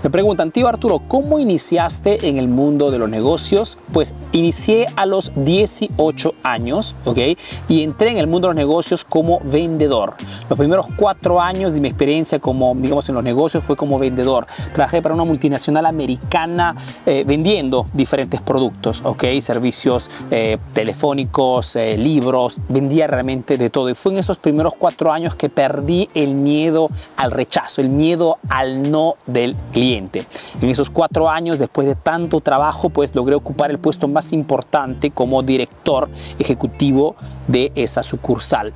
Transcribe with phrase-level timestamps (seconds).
[0.00, 3.78] Me preguntan, tío Arturo, ¿cómo iniciaste en el mundo de los negocios?
[3.92, 7.18] Pues inicié a los 18 años, ¿ok?
[7.68, 10.14] Y entré en el mundo de los negocios como vendedor.
[10.48, 14.46] Los primeros cuatro años de mi experiencia como, digamos, en los negocios fue como vendedor.
[14.72, 19.24] Trabajé para una multinacional americana eh, vendiendo diferentes productos, ¿ok?
[19.40, 23.90] Servicios eh, telefónicos, eh, libros, vendía realmente de todo.
[23.90, 28.38] Y fue en esos primeros cuatro años que perdí el miedo al rechazo, el miedo
[28.48, 29.87] al no del cliente.
[29.96, 35.10] En esos cuatro años, después de tanto trabajo, pues logré ocupar el puesto más importante
[35.10, 38.72] como director ejecutivo de esa sucursal.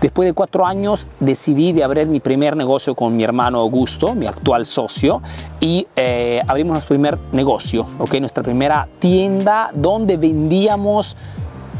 [0.00, 4.26] Después de cuatro años decidí de abrir mi primer negocio con mi hermano Augusto, mi
[4.26, 5.20] actual socio,
[5.60, 7.86] y eh, abrimos nuestro primer negocio,
[8.18, 11.18] nuestra primera tienda donde vendíamos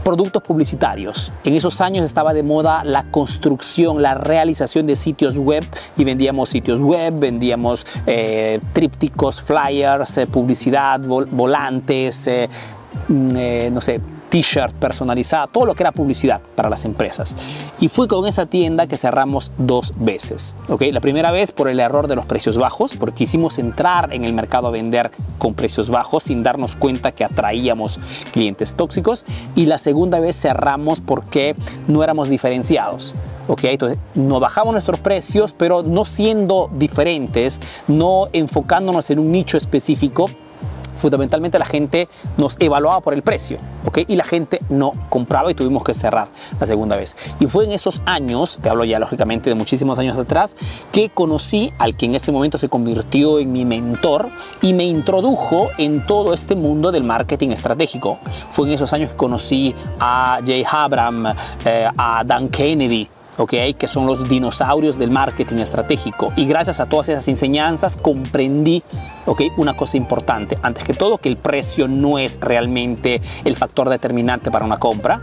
[0.05, 1.33] productos publicitarios.
[1.45, 5.65] En esos años estaba de moda la construcción, la realización de sitios web
[5.97, 12.49] y vendíamos sitios web, vendíamos eh, trípticos, flyers, eh, publicidad, volantes, eh,
[13.09, 17.37] mm, no sé, t-shirt personalizada, todo lo que era publicidad para las empresas.
[17.81, 20.55] Y fue con esa tienda que cerramos dos veces.
[20.69, 20.93] ¿okay?
[20.93, 24.33] La primera vez por el error de los precios bajos, porque quisimos entrar en el
[24.33, 28.01] mercado a vender con precios bajos sin darnos cuenta que atraíamos
[28.33, 29.25] clientes tóxicos.
[29.55, 31.55] Y la segunda vez cerramos porque
[31.89, 33.15] no éramos diferenciados.
[33.49, 39.57] Okay, entonces, no bajamos nuestros precios, pero no siendo diferentes, no enfocándonos en un nicho
[39.57, 40.27] específico,
[41.01, 44.01] fundamentalmente la gente nos evaluaba por el precio, ¿ok?
[44.07, 46.29] Y la gente no compraba y tuvimos que cerrar
[46.61, 47.17] la segunda vez.
[47.41, 50.57] Y fue en esos años, te hablo ya lógicamente de muchísimos años atrás,
[50.93, 54.31] que conocí al que en ese momento se convirtió en mi mentor
[54.63, 58.19] y me introdujo en todo este mundo del marketing estratégico.
[58.51, 61.27] Fue en esos años que conocí a Jay Abram,
[61.65, 63.09] eh, a Dan Kennedy,
[63.41, 66.31] Okay, que son los dinosaurios del marketing estratégico.
[66.37, 68.83] Y gracias a todas esas enseñanzas comprendí
[69.25, 70.59] okay, una cosa importante.
[70.63, 75.23] Antes que todo, que el precio no es realmente el factor determinante para una compra,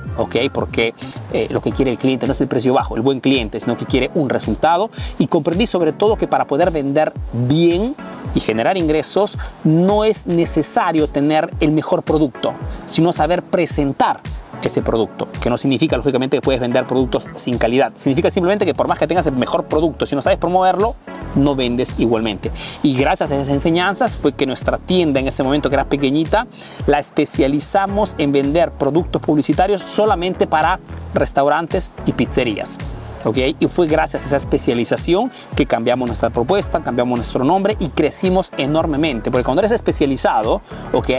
[0.51, 0.95] porque
[1.31, 3.77] eh, lo que quiere el cliente no es el precio bajo, el buen cliente, sino
[3.77, 4.89] que quiere un resultado.
[5.19, 7.95] Y comprendí sobre todo que para poder vender bien
[8.33, 12.55] y generar ingresos no es necesario tener el mejor producto,
[12.87, 14.21] sino saber presentar
[14.61, 18.73] ese producto, que no significa lógicamente que puedes vender productos sin calidad, significa simplemente que
[18.73, 20.95] por más que tengas el mejor producto, si no sabes promoverlo,
[21.35, 22.51] no vendes igualmente.
[22.83, 26.47] Y gracias a esas enseñanzas fue que nuestra tienda en ese momento que era pequeñita,
[26.85, 30.79] la especializamos en vender productos publicitarios solamente para
[31.13, 32.77] restaurantes y pizzerías.
[33.35, 38.51] Y fue gracias a esa especialización que cambiamos nuestra propuesta, cambiamos nuestro nombre y crecimos
[38.57, 39.31] enormemente.
[39.31, 40.61] Porque cuando eres especializado,
[40.93, 41.09] ¿ok?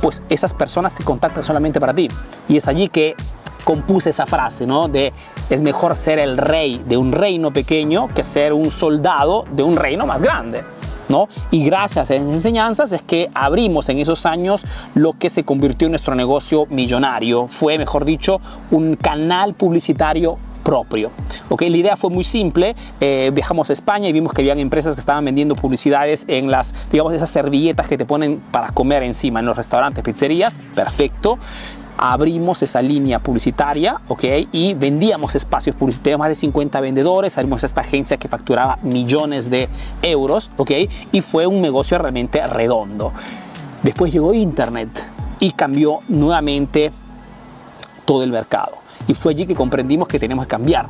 [0.00, 2.08] Pues esas personas te contactan solamente para ti.
[2.48, 3.16] Y es allí que
[3.64, 4.86] compuse esa frase, ¿no?
[4.86, 5.12] De
[5.50, 9.76] es mejor ser el rey de un reino pequeño que ser un soldado de un
[9.76, 10.62] reino más grande.
[11.08, 11.28] ¿No?
[11.52, 14.64] Y gracias a esas enseñanzas es que abrimos en esos años
[14.96, 17.46] lo que se convirtió en nuestro negocio millonario.
[17.46, 18.40] Fue, mejor dicho,
[18.72, 21.12] un canal publicitario propio.
[21.48, 25.00] La idea fue muy simple, eh, viajamos a España y vimos que habían empresas que
[25.00, 29.46] estaban vendiendo publicidades en las, digamos, esas servilletas que te ponen para comer encima en
[29.46, 31.38] los restaurantes, pizzerías, perfecto
[31.98, 34.24] abrimos esa línea publicitaria, ¿ok?
[34.52, 39.70] Y vendíamos espacios publicitarios, más de 50 vendedores, abrimos esta agencia que facturaba millones de
[40.02, 40.72] euros, ¿ok?
[41.12, 43.12] Y fue un negocio realmente redondo.
[43.82, 44.90] Después llegó Internet
[45.40, 46.92] y cambió nuevamente
[48.04, 48.85] todo el mercado.
[49.08, 50.88] Y fue allí que comprendimos que tenemos que cambiar.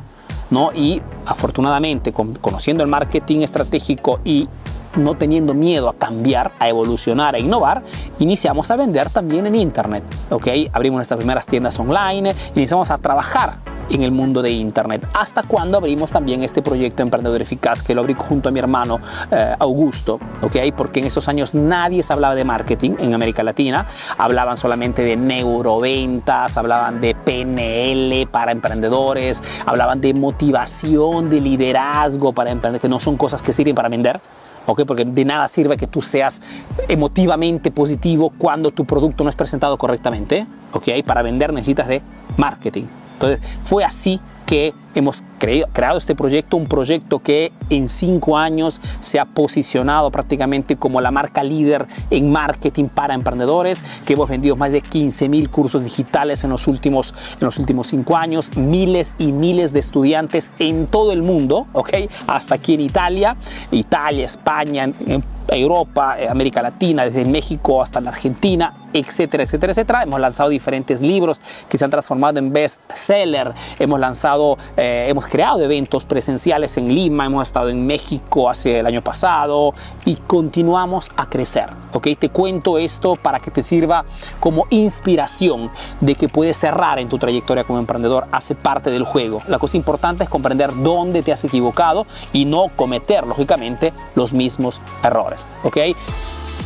[0.49, 0.71] ¿no?
[0.73, 4.47] Y afortunadamente, conociendo el marketing estratégico y
[4.95, 7.83] no teniendo miedo a cambiar, a evolucionar, a innovar,
[8.19, 10.03] iniciamos a vender también en Internet.
[10.29, 10.47] ¿ok?
[10.73, 13.57] Abrimos nuestras primeras tiendas online, iniciamos a trabajar
[13.89, 15.07] en el mundo de Internet.
[15.13, 18.99] Hasta cuando abrimos también este proyecto Emprendedor Eficaz, que lo abrí junto a mi hermano
[19.31, 20.55] eh, Augusto, ¿ok?
[20.75, 25.15] Porque en esos años nadie se hablaba de marketing en América Latina, hablaban solamente de
[25.15, 32.99] neuroventas, hablaban de PNL para emprendedores, hablaban de motivación, de liderazgo para emprender, que no
[32.99, 34.19] son cosas que sirven para vender.
[34.67, 34.83] ¿Ok?
[34.85, 36.41] Porque de nada sirve que tú seas
[36.87, 40.89] emotivamente positivo cuando tu producto no es presentado correctamente, ¿ok?
[41.05, 42.01] Para vender necesitas de
[42.37, 42.85] marketing.
[43.13, 49.19] Entonces fue así que hemos creado este proyecto, un proyecto que en cinco años se
[49.19, 54.71] ha posicionado prácticamente como la marca líder en marketing para emprendedores, que hemos vendido más
[54.71, 59.33] de 15 mil cursos digitales en los, últimos, en los últimos cinco años, miles y
[59.33, 61.67] miles de estudiantes en todo el mundo.
[62.25, 63.35] Hasta aquí en Italia,
[63.71, 64.91] Italia, España,
[65.49, 70.03] Europa, América Latina, desde México hasta la Argentina, etcétera, etcétera, etcétera.
[70.03, 71.39] Hemos lanzado diferentes libros
[71.69, 73.53] que se han transformado en best-seller.
[73.79, 78.85] Hemos lanzado, eh, hemos creado eventos presenciales en Lima, hemos estado en México hace el
[78.85, 79.73] año pasado
[80.05, 81.69] y continuamos a crecer.
[81.93, 82.07] ¿ok?
[82.19, 84.05] Te cuento esto para que te sirva
[84.39, 88.27] como inspiración de que puedes cerrar en tu trayectoria como emprendedor.
[88.31, 89.41] Hace parte del juego.
[89.47, 94.81] La cosa importante es comprender dónde te has equivocado y no cometer, lógicamente, los mismos
[95.03, 95.47] errores.
[95.63, 95.77] ¿ok?